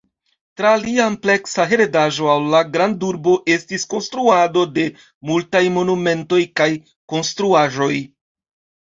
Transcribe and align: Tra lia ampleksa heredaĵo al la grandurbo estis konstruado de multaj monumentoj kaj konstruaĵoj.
Tra 0.59 0.69
lia 0.83 1.01
ampleksa 1.07 1.65
heredaĵo 1.73 2.29
al 2.35 2.47
la 2.53 2.61
grandurbo 2.75 3.33
estis 3.57 3.85
konstruado 3.91 4.63
de 4.79 4.87
multaj 5.33 5.63
monumentoj 5.77 6.41
kaj 6.63 6.69
konstruaĵoj. 7.15 7.93